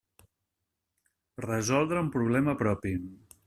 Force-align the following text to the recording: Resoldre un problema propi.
Resoldre 1.47 2.03
un 2.07 2.11
problema 2.19 2.61
propi. 2.67 2.99